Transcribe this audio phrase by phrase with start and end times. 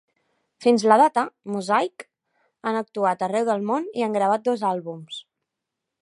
[0.63, 1.25] Fins a la data,
[1.55, 2.07] "Mozaik"
[2.71, 5.25] han actuat arreu del món i han gravat dos àlbums.